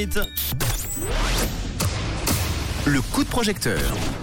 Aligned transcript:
Night. 0.00 0.18
Le 2.86 3.02
coup 3.02 3.22
de 3.22 3.28
projecteur. 3.28 3.78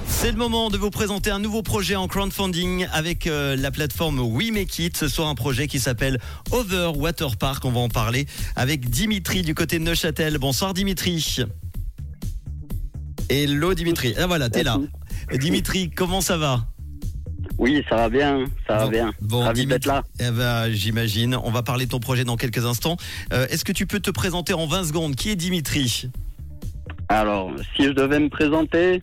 C'est 0.07 0.31
le 0.31 0.37
moment 0.37 0.71
de 0.71 0.77
vous 0.77 0.89
présenter 0.89 1.29
un 1.29 1.37
nouveau 1.37 1.61
projet 1.61 1.95
en 1.95 2.07
crowdfunding 2.07 2.87
avec 2.91 3.27
euh, 3.27 3.55
la 3.55 3.69
plateforme 3.69 4.19
We 4.19 4.51
Make 4.51 4.79
It. 4.79 4.97
Ce 4.97 5.07
soir, 5.07 5.27
un 5.27 5.35
projet 5.35 5.67
qui 5.67 5.79
s'appelle 5.79 6.19
Over 6.49 6.93
Water 6.95 7.37
Park. 7.37 7.63
On 7.65 7.71
va 7.71 7.81
en 7.81 7.89
parler 7.89 8.25
avec 8.55 8.89
Dimitri 8.89 9.43
du 9.43 9.53
côté 9.53 9.77
de 9.77 9.83
Neuchâtel. 9.83 10.39
Bonsoir 10.39 10.73
Dimitri. 10.73 11.43
Hello 13.29 13.75
Dimitri. 13.75 14.15
Ah 14.17 14.25
voilà, 14.25 14.49
t'es 14.49 14.63
là. 14.63 14.79
Dimitri, 15.31 15.91
comment 15.91 16.21
ça 16.21 16.37
va? 16.37 16.65
Oui, 17.57 17.83
ça 17.89 17.95
va 17.95 18.09
bien, 18.09 18.45
ça 18.67 18.77
va 18.77 18.87
bien. 18.87 19.11
bon, 19.19 19.41
Ravi 19.41 19.65
d'être 19.65 19.87
là. 19.87 20.03
Eh 20.19 20.29
ben, 20.29 20.69
j'imagine. 20.69 21.35
On 21.43 21.49
va 21.49 21.63
parler 21.63 21.85
de 21.85 21.91
ton 21.91 21.99
projet 21.99 22.23
dans 22.23 22.37
quelques 22.37 22.65
instants. 22.65 22.97
Euh, 23.33 23.47
Est-ce 23.49 23.65
que 23.65 23.71
tu 23.71 23.87
peux 23.87 23.99
te 23.99 24.11
présenter 24.11 24.53
en 24.53 24.67
20 24.67 24.85
secondes? 24.85 25.15
Qui 25.15 25.31
est 25.31 25.35
Dimitri? 25.35 26.09
Alors, 27.09 27.51
si 27.75 27.85
je 27.85 27.91
devais 27.91 28.19
me 28.19 28.29
présenter, 28.29 29.01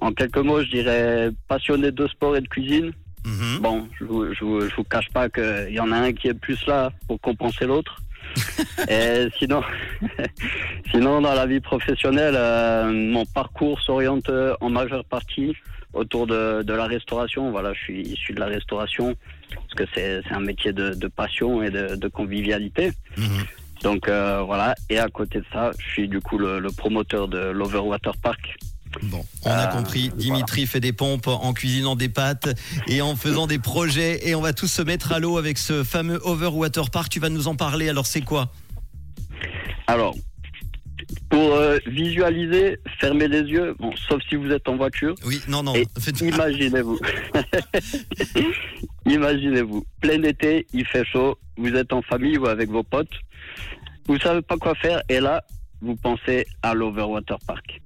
en 0.00 0.12
quelques 0.12 0.38
mots, 0.38 0.62
je 0.62 0.70
dirais 0.70 1.30
passionné 1.48 1.90
de 1.90 2.06
sport 2.08 2.36
et 2.36 2.42
de 2.42 2.48
cuisine. 2.48 2.92
Mhm. 3.24 3.58
Bon, 3.60 3.88
je 3.98 4.04
vous, 4.04 4.34
je 4.34 4.44
vous, 4.44 4.84
cache 4.84 5.08
pas 5.12 5.28
qu'il 5.30 5.72
y 5.72 5.80
en 5.80 5.90
a 5.90 5.96
un 5.96 6.12
qui 6.12 6.28
est 6.28 6.34
plus 6.34 6.66
là 6.66 6.90
pour 7.06 7.18
compenser 7.20 7.64
l'autre. 7.64 7.96
et 8.90 9.28
sinon, 9.38 9.62
sinon, 10.90 11.22
dans 11.22 11.32
la 11.32 11.46
vie 11.46 11.60
professionnelle, 11.60 12.34
euh, 12.36 12.92
mon 12.92 13.24
parcours 13.24 13.80
s'oriente 13.80 14.30
en 14.60 14.68
majeure 14.68 15.04
partie 15.06 15.54
autour 15.98 16.26
de, 16.26 16.62
de 16.62 16.74
la 16.74 16.86
restauration. 16.86 17.50
Voilà, 17.50 17.72
je 17.74 17.80
suis 17.80 18.00
issu 18.02 18.32
de 18.32 18.40
la 18.40 18.46
restauration 18.46 19.14
parce 19.54 19.74
que 19.76 19.84
c'est 19.94 20.22
un 20.30 20.40
métier 20.40 20.72
de, 20.72 20.94
de 20.94 21.08
passion 21.08 21.62
et 21.62 21.70
de, 21.70 21.96
de 21.96 22.08
convivialité. 22.08 22.92
Mhm. 23.16 23.44
Donc 23.82 24.08
euh, 24.08 24.42
voilà, 24.44 24.74
et 24.90 24.98
à 24.98 25.08
côté 25.08 25.38
de 25.38 25.44
ça, 25.52 25.70
je 25.78 25.86
suis 25.92 26.08
du 26.08 26.20
coup 26.20 26.38
le, 26.38 26.58
le 26.58 26.70
promoteur 26.70 27.28
de 27.28 27.38
l'Overwater 27.38 28.16
Park. 28.16 28.56
Bon, 29.02 29.22
on 29.44 29.50
a 29.50 29.64
Euh, 29.64 29.66
compris. 29.66 30.08
Dimitri 30.16 30.66
fait 30.66 30.80
des 30.80 30.94
pompes 30.94 31.28
en 31.28 31.52
cuisinant 31.52 31.94
des 31.94 32.08
pâtes 32.08 32.48
et 32.88 33.02
en 33.02 33.14
faisant 33.16 33.46
des 33.46 33.58
projets. 33.58 34.26
Et 34.26 34.34
on 34.34 34.40
va 34.40 34.52
tous 34.54 34.66
se 34.66 34.82
mettre 34.82 35.12
à 35.12 35.18
l'eau 35.18 35.36
avec 35.36 35.58
ce 35.58 35.84
fameux 35.84 36.18
Overwater 36.24 36.90
Park. 36.90 37.10
Tu 37.10 37.20
vas 37.20 37.28
nous 37.28 37.48
en 37.48 37.54
parler. 37.54 37.88
Alors, 37.90 38.06
c'est 38.06 38.22
quoi? 38.22 38.50
Alors, 39.86 40.14
pour 41.30 41.54
euh, 41.54 41.76
visualiser, 41.86 42.78
fermez 43.00 43.28
les 43.28 43.42
yeux, 43.42 43.74
bon, 43.78 43.90
sauf 44.08 44.20
si 44.28 44.36
vous 44.36 44.50
êtes 44.50 44.68
en 44.68 44.76
voiture. 44.76 45.14
Oui, 45.26 45.40
non, 45.48 45.62
non. 45.62 45.74
Et 45.74 45.84
faites- 46.00 46.20
Imaginez-vous. 46.20 46.98
Imaginez-vous. 49.06 49.84
Plein 50.00 50.22
été, 50.22 50.66
il 50.72 50.86
fait 50.86 51.04
chaud, 51.04 51.38
vous 51.56 51.74
êtes 51.74 51.92
en 51.92 52.02
famille 52.02 52.38
ou 52.38 52.46
avec 52.46 52.68
vos 52.70 52.82
potes. 52.82 53.12
Vous 54.06 54.18
savez 54.18 54.42
pas 54.42 54.56
quoi 54.56 54.74
faire 54.74 55.02
et 55.08 55.20
là, 55.20 55.42
vous 55.80 55.96
pensez 55.96 56.46
à 56.62 56.74
l'Overwater 56.74 57.38
Park. 57.46 57.80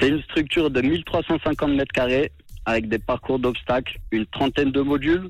C'est 0.00 0.08
une 0.08 0.22
structure 0.22 0.70
de 0.70 0.80
1350 0.80 1.70
mètres 1.72 1.92
carrés 1.92 2.32
avec 2.64 2.88
des 2.88 2.98
parcours 2.98 3.38
d'obstacles, 3.38 3.98
une 4.10 4.26
trentaine 4.26 4.70
de 4.72 4.80
modules. 4.80 5.28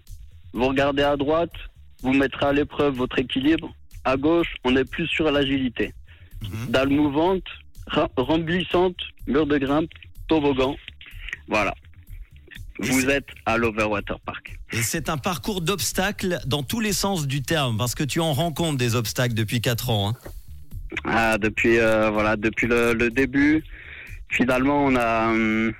Vous 0.53 0.67
regardez 0.67 1.03
à 1.03 1.17
droite, 1.17 1.53
vous 2.03 2.13
mettrez 2.13 2.47
à 2.47 2.53
l'épreuve 2.53 2.95
votre 2.95 3.19
équilibre. 3.19 3.73
À 4.05 4.17
gauche, 4.17 4.55
on 4.65 4.77
est 4.77 4.85
plus 4.85 5.07
sur 5.07 5.31
l'agilité. 5.31 5.93
Mhm. 6.43 6.67
Dalle 6.71 6.89
mouvante, 6.91 7.45
glissante, 8.41 8.97
mur 9.27 9.47
de 9.47 9.59
grimpe, 9.59 9.91
toboggan. 10.29 10.77
Voilà. 11.49 11.75
Et 12.83 12.87
Vous 12.89 13.09
êtes 13.11 13.29
à 13.47 13.57
l'Overwater 13.59 14.19
Park. 14.21 14.59
Et 14.73 14.83
c'est 14.83 15.09
un 15.09 15.19
parcours 15.19 15.61
d'obstacles 15.61 16.39
dans 16.47 16.63
tous 16.63 16.81
les 16.81 16.93
sens 16.93 17.27
du 17.27 17.43
terme, 17.43 17.77
parce 17.77 17.95
que 17.95 18.03
tu 18.05 18.21
en 18.21 18.33
rencontres 18.33 18.79
des 18.79 18.95
obstacles 18.97 19.35
depuis 19.35 19.61
4 19.61 19.91
ans. 19.91 20.09
hein. 20.11 20.15
Ah, 21.05 21.39
depuis 21.39 21.79
euh, 21.79 22.11
voilà, 22.11 22.37
depuis 22.37 22.67
le, 22.67 22.93
le 22.95 23.11
début, 23.11 23.63
finalement, 24.31 24.85
on 24.85 24.95
a 24.97 25.29
hum, 25.29 25.73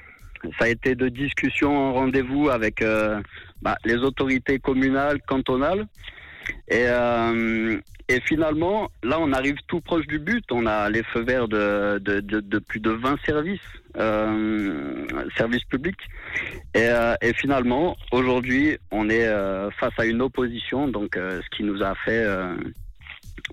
ça 0.59 0.65
a 0.67 0.69
été 0.69 0.95
de 0.95 1.09
discussion 1.09 1.77
en 1.77 1.93
rendez-vous 1.93 2.49
avec 2.51 2.83
euh, 2.83 3.21
bah, 3.63 3.77
les 3.85 3.97
autorités 3.97 4.59
communales, 4.59 5.21
cantonales, 5.27 5.87
et 6.69 6.85
euh, 6.87 7.79
et 8.09 8.21
finalement, 8.21 8.91
là, 9.03 9.19
on 9.21 9.33
arrive 9.33 9.57
tout 9.69 9.81
proche 9.81 10.07
du 10.07 10.19
but. 10.19 10.45
On 10.51 10.67
a 10.67 10.89
les 10.91 11.03
feux 11.05 11.23
verts 11.25 11.49
de 11.49 11.99
de, 11.99 12.21
de, 12.21 12.41
de 12.41 12.59
plus 12.59 12.81
de 12.81 12.91
20 12.91 13.17
services, 13.25 13.61
euh, 13.99 15.07
services 15.37 15.65
publics, 15.65 16.01
et, 16.75 16.89
euh, 16.89 17.15
et 17.23 17.33
finalement, 17.35 17.97
aujourd'hui, 18.11 18.79
on 18.91 19.09
est 19.11 19.27
euh, 19.27 19.71
face 19.79 19.93
à 19.99 20.05
une 20.05 20.23
opposition, 20.23 20.89
donc 20.89 21.11
ce 21.17 21.57
qui 21.57 21.63
nous 21.65 21.83
a 21.83 21.95
fait 22.05 22.25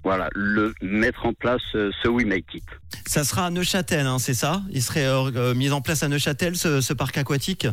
voilà, 0.03 0.29
le 0.33 0.73
mettre 0.81 1.25
en 1.25 1.33
place 1.33 1.61
ce 1.73 2.07
We 2.07 2.25
Make 2.25 2.53
It. 2.53 2.63
Ça 3.05 3.23
sera 3.23 3.47
à 3.47 3.49
Neuchâtel, 3.49 4.05
hein, 4.05 4.19
c'est 4.19 4.33
ça? 4.33 4.61
Il 4.71 4.81
serait 4.81 5.07
mis 5.55 5.71
en 5.71 5.81
place 5.81 6.03
à 6.03 6.07
Neuchâtel, 6.07 6.55
ce, 6.55 6.79
ce 6.81 6.93
parc 6.93 7.17
aquatique? 7.17 7.67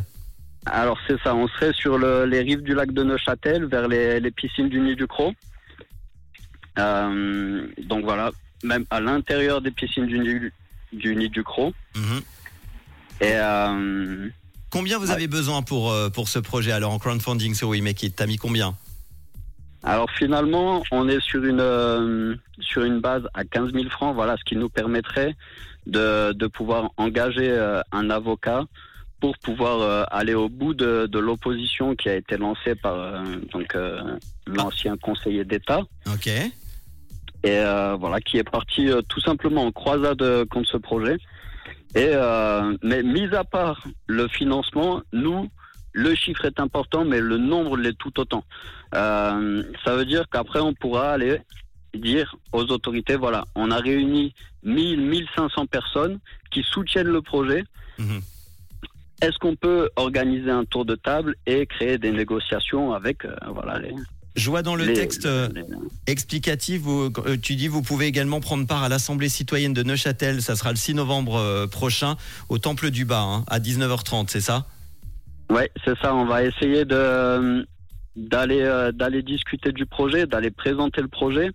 Alors 0.65 0.97
c'est 1.07 1.17
ça, 1.23 1.33
on 1.35 1.47
serait 1.47 1.71
sur 1.73 1.97
le- 1.97 2.25
les 2.25 2.41
rives 2.41 2.61
du 2.61 2.73
lac 2.73 2.91
de 2.91 3.03
Neuchâtel, 3.03 3.65
vers 3.65 3.87
les, 3.87 4.19
les 4.19 4.31
piscines 4.31 4.67
du 4.67 4.79
Nid 4.81 4.95
du 4.95 5.07
Croc. 5.07 5.33
Euh, 6.77 7.67
donc 7.83 8.03
voilà, 8.03 8.31
même 8.63 8.85
à 8.89 8.99
l'intérieur 8.99 9.61
des 9.61 9.71
piscines 9.71 10.05
du 10.05 10.19
Nid 10.19 10.51
du, 10.93 11.15
Nid 11.15 11.29
du 11.29 11.43
Croc. 11.43 11.73
Mhm. 11.95 12.21
Et 13.21 13.31
euh, 13.33 14.29
Combien 14.69 14.97
vous 14.99 15.07
Ouais. 15.07 15.13
avez 15.13 15.27
besoin 15.27 15.61
pour, 15.61 15.91
euh, 15.91 16.09
pour 16.09 16.27
ce 16.29 16.39
projet 16.39 16.71
Alors, 16.71 16.91
en 16.93 16.99
crowdfunding 16.99 17.53
sur 17.55 17.69
We 17.69 17.81
Make 17.81 18.03
It, 18.03 18.15
t'as 18.15 18.25
mis 18.27 18.37
combien? 18.37 18.75
Alors 19.83 20.09
finalement, 20.11 20.83
on 20.91 21.07
est 21.07 21.21
sur 21.21 21.43
une 21.45 21.59
euh, 21.61 22.35
sur 22.59 22.83
une 22.83 22.99
base 22.99 23.23
à 23.33 23.43
15 23.45 23.71
000 23.73 23.89
francs, 23.89 24.13
voilà, 24.15 24.35
ce 24.37 24.43
qui 24.43 24.55
nous 24.55 24.69
permettrait 24.69 25.35
de, 25.85 26.33
de 26.33 26.47
pouvoir 26.47 26.91
engager 26.97 27.49
euh, 27.49 27.81
un 27.91 28.09
avocat 28.09 28.65
pour 29.19 29.37
pouvoir 29.39 30.07
aller 30.11 30.33
au 30.35 30.47
bout 30.47 30.73
de, 30.75 31.07
de 31.11 31.17
l'opposition 31.19 31.95
qui 31.95 32.07
a 32.07 32.15
été 32.15 32.37
lancée 32.37 32.75
par 32.75 33.23
donc 33.51 33.75
l'ancien 34.45 34.95
conseiller 34.97 35.43
d'État 35.43 35.81
Ok. 36.05 36.29
Et 37.43 37.59
euh, 37.59 37.95
voilà 37.99 38.19
qui 38.19 38.37
est 38.37 38.49
parti 38.49 38.89
euh, 38.89 39.01
tout 39.07 39.21
simplement 39.21 39.65
en 39.65 39.71
croisade 39.71 40.21
euh, 40.21 40.45
contre 40.45 40.69
ce 40.69 40.77
projet. 40.77 41.17
Et 41.95 42.11
mais 42.83 43.01
mis 43.01 43.33
à 43.33 43.43
part 43.43 43.81
le 44.07 44.27
financement, 44.27 45.01
nous 45.13 45.49
le 45.93 46.13
chiffre 46.13 46.45
est 46.45 46.59
important, 46.59 47.05
mais 47.05 47.19
le 47.19 47.37
nombre 47.37 47.75
l'est 47.75 47.97
tout 47.97 48.19
autant. 48.19 48.43
Euh, 48.93 49.63
ça 49.83 49.95
veut 49.95 50.05
dire 50.05 50.25
qu'après 50.31 50.59
on 50.59 50.73
pourra 50.73 51.11
aller 51.13 51.39
dire 51.95 52.35
aux 52.51 52.65
autorités 52.65 53.15
voilà, 53.15 53.45
on 53.55 53.71
a 53.71 53.77
réuni 53.77 54.35
1000 54.63 55.01
1500 55.01 55.65
personnes 55.65 56.19
qui 56.51 56.61
soutiennent 56.61 57.07
le 57.07 57.21
projet. 57.21 57.63
Mhm. 57.97 58.21
Est-ce 59.21 59.39
qu'on 59.39 59.55
peut 59.55 59.89
organiser 59.95 60.51
un 60.51 60.65
tour 60.65 60.85
de 60.85 60.93
table 60.93 61.35
et 61.47 61.65
créer 61.65 61.97
des 61.97 62.11
négociations 62.11 62.93
avec 62.93 63.25
euh, 63.25 63.35
voilà 63.51 63.79
les, 63.79 63.95
Je 64.37 64.49
vois 64.51 64.61
dans 64.61 64.75
le 64.75 64.85
les- 64.85 64.93
texte 64.93 65.25
euh, 65.25 65.49
explicatif, 66.05 66.81
vous, 66.81 67.11
euh, 67.25 67.37
tu 67.41 67.55
dis 67.55 67.67
vous 67.67 67.81
pouvez 67.81 68.05
également 68.05 68.39
prendre 68.39 68.65
part 68.67 68.83
à 68.83 68.89
l'Assemblée 68.89 69.29
citoyenne 69.29 69.73
de 69.73 69.81
Neuchâtel. 69.83 70.41
Ça 70.41 70.55
sera 70.55 70.69
le 70.69 70.77
6 70.77 70.93
novembre 70.93 71.35
euh, 71.37 71.67
prochain 71.67 72.15
au 72.49 72.59
Temple 72.59 72.91
du 72.91 73.03
Bas 73.03 73.21
hein, 73.21 73.43
à 73.47 73.59
19h30, 73.59 74.27
c'est 74.29 74.39
ça? 74.41 74.67
Ouais, 75.49 75.71
c'est 75.83 75.97
ça. 75.99 76.13
On 76.13 76.25
va 76.25 76.43
essayer 76.43 76.85
de 76.85 77.65
d'aller 78.15 78.89
d'aller 78.93 79.21
discuter 79.23 79.71
du 79.71 79.85
projet, 79.85 80.25
d'aller 80.27 80.51
présenter 80.51 81.01
le 81.01 81.07
projet 81.07 81.51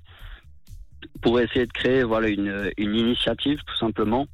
pour 1.21 1.39
essayer 1.41 1.67
de 1.67 1.73
créer 1.73 2.03
voilà 2.05 2.29
une, 2.29 2.71
une 2.79 2.95
initiative 2.95 3.59
tout 3.67 3.77
simplement 3.79 4.27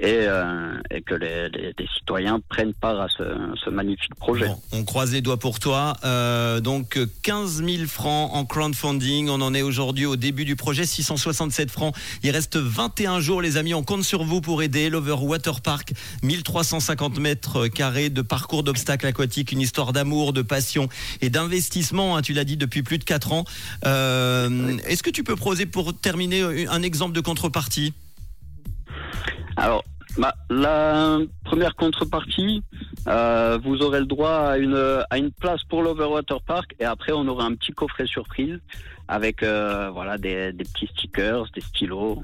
et, 0.00 0.20
euh, 0.26 0.74
et 0.90 1.02
que 1.02 1.14
les, 1.14 1.48
les- 1.50 1.74
les 1.78 1.86
citoyens 1.98 2.40
prennent 2.48 2.74
part 2.74 3.00
à 3.00 3.08
ce, 3.08 3.22
ce 3.64 3.70
magnifique 3.70 4.14
projet. 4.14 4.46
Bon, 4.46 4.60
on 4.72 4.84
croise 4.84 5.12
les 5.12 5.20
doigts 5.20 5.38
pour 5.38 5.58
toi. 5.58 5.94
Euh, 6.04 6.60
donc 6.60 6.96
euh, 6.96 7.06
15 7.22 7.62
000 7.64 7.86
francs 7.86 8.30
en 8.32 8.44
crowdfunding. 8.44 9.28
On 9.28 9.40
en 9.40 9.54
est 9.54 9.62
aujourd'hui 9.62 10.06
au 10.06 10.16
début 10.16 10.44
du 10.44 10.56
projet, 10.56 10.86
667 10.86 11.70
francs. 11.70 11.94
Il 12.22 12.30
reste 12.30 12.56
21 12.56 13.20
jours, 13.20 13.42
les 13.42 13.56
amis. 13.56 13.74
On 13.74 13.82
compte 13.82 14.04
sur 14.04 14.24
vous 14.24 14.40
pour 14.40 14.62
aider 14.62 14.88
l'Over 14.90 15.16
Water 15.20 15.60
Park, 15.60 15.92
1350 16.22 17.18
mètres 17.18 17.66
carrés 17.68 18.10
de 18.10 18.22
parcours 18.22 18.62
d'obstacles 18.62 19.06
aquatiques, 19.06 19.52
une 19.52 19.60
histoire 19.60 19.92
d'amour, 19.92 20.32
de 20.32 20.42
passion 20.42 20.88
et 21.20 21.30
d'investissement. 21.30 22.16
hein, 22.16 22.22
tu 22.22 22.32
l'as 22.32 22.44
dit 22.44 22.56
depuis 22.56 22.82
plus 22.82 22.98
de 22.98 23.04
4 23.04 23.32
ans. 23.32 23.44
Euh, 23.84 24.76
Est-ce 24.86 25.02
que 25.02 25.10
tu 25.10 25.24
peux 25.24 25.36
proposer 25.36 25.66
pour 25.66 25.92
terminer 25.98 26.66
un 26.68 26.82
exemple 26.82 27.14
de 27.14 27.20
contrepartie? 27.20 27.92
Alors, 29.58 29.82
bah, 30.18 30.34
la 30.50 31.18
première 31.44 31.74
contrepartie, 31.74 32.62
euh, 33.08 33.58
vous 33.62 33.82
aurez 33.82 33.98
le 33.98 34.06
droit 34.06 34.30
à 34.30 34.58
une, 34.58 35.02
à 35.10 35.18
une 35.18 35.32
place 35.32 35.64
pour 35.64 35.82
l'Overwater 35.82 36.40
Park 36.42 36.76
et 36.78 36.84
après 36.84 37.12
on 37.12 37.26
aura 37.26 37.44
un 37.44 37.54
petit 37.54 37.72
coffret 37.72 38.06
surprise 38.06 38.60
avec 39.08 39.42
euh, 39.42 39.90
voilà 39.92 40.16
des, 40.16 40.52
des 40.52 40.62
petits 40.62 40.86
stickers, 40.86 41.46
des 41.52 41.60
stylos, 41.60 42.22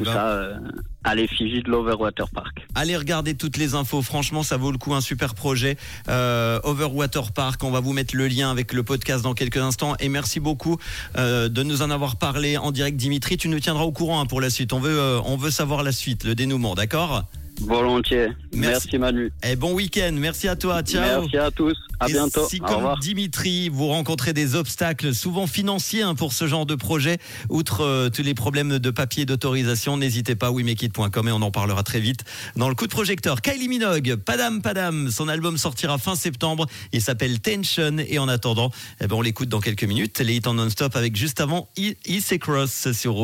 Eh 0.00 0.04
ben, 0.04 0.12
ça. 0.12 0.26
euh, 0.28 0.58
à 1.04 1.14
l'effigie 1.14 1.62
de 1.62 1.70
l'Overwater 1.70 2.28
Park. 2.30 2.66
Allez 2.74 2.96
regarder 2.96 3.34
toutes 3.34 3.56
les 3.56 3.74
infos. 3.74 4.02
Franchement, 4.02 4.42
ça 4.42 4.56
vaut 4.56 4.72
le 4.72 4.78
coup. 4.78 4.94
Un 4.94 5.00
super 5.00 5.34
projet. 5.34 5.76
Euh, 6.08 6.60
Overwater 6.64 7.32
Park. 7.32 7.62
On 7.64 7.70
va 7.70 7.80
vous 7.80 7.92
mettre 7.92 8.16
le 8.16 8.26
lien 8.28 8.50
avec 8.50 8.72
le 8.72 8.82
podcast 8.82 9.22
dans 9.22 9.34
quelques 9.34 9.58
instants. 9.58 9.96
Et 10.00 10.08
merci 10.08 10.40
beaucoup 10.40 10.78
euh, 11.16 11.48
de 11.48 11.62
nous 11.62 11.82
en 11.82 11.90
avoir 11.90 12.16
parlé 12.16 12.56
en 12.56 12.70
direct, 12.72 12.96
Dimitri. 12.96 13.36
Tu 13.36 13.48
nous 13.48 13.60
tiendras 13.60 13.84
au 13.84 13.92
courant 13.92 14.20
hein, 14.20 14.26
pour 14.26 14.40
la 14.40 14.50
suite. 14.50 14.72
On 14.72 14.80
veut, 14.80 15.20
on 15.24 15.36
veut 15.36 15.50
savoir 15.50 15.82
la 15.82 15.92
suite, 15.92 16.24
le 16.24 16.34
dénouement, 16.34 16.74
d'accord? 16.74 17.24
Volontiers. 17.60 18.28
Merci. 18.52 18.88
Merci, 18.88 18.98
Manu. 18.98 19.32
Et 19.42 19.56
bon 19.56 19.72
week-end. 19.72 20.12
Merci 20.12 20.48
à 20.48 20.56
toi. 20.56 20.82
Ciao. 20.82 21.22
Merci 21.22 21.36
à 21.38 21.50
tous. 21.50 21.76
À 22.00 22.08
Et 22.08 22.12
bientôt. 22.12 22.46
Si 22.48 22.58
comme. 22.58 22.94
Dimitri, 23.00 23.68
vous 23.68 23.88
rencontrez 23.88 24.32
des 24.32 24.54
obstacles, 24.54 25.14
souvent 25.14 25.46
financiers 25.46 26.02
hein, 26.02 26.14
pour 26.14 26.32
ce 26.32 26.46
genre 26.46 26.66
de 26.66 26.74
projet, 26.74 27.18
outre 27.48 27.82
euh, 27.82 28.10
tous 28.10 28.22
les 28.22 28.34
problèmes 28.34 28.78
de 28.78 28.90
papier 28.90 29.24
d'autorisation, 29.24 29.96
n'hésitez 29.96 30.34
pas, 30.34 30.50
wemekit.com 30.50 31.28
et 31.28 31.32
on 31.32 31.42
en 31.42 31.50
parlera 31.50 31.82
très 31.82 32.00
vite 32.00 32.24
dans 32.56 32.68
le 32.68 32.74
coup 32.74 32.86
de 32.86 32.92
projecteur. 32.92 33.40
Kylie 33.40 33.68
Minogue, 33.68 34.16
Padam 34.16 34.60
Padam, 34.60 35.10
son 35.10 35.28
album 35.28 35.56
sortira 35.56 35.98
fin 35.98 36.16
septembre, 36.16 36.66
il 36.92 37.00
s'appelle 37.00 37.40
Tension 37.40 37.98
et 37.98 38.18
en 38.18 38.28
attendant, 38.28 38.70
eh 39.00 39.06
ben, 39.06 39.16
on 39.16 39.22
l'écoute 39.22 39.48
dans 39.48 39.60
quelques 39.60 39.84
minutes, 39.84 40.18
les 40.18 40.34
hits 40.34 40.46
en 40.46 40.54
non-stop 40.54 40.96
avec 40.96 41.16
juste 41.16 41.40
avant 41.40 41.68
Easy 41.76 42.38
Cross 42.38 42.92
sur. 42.92 43.14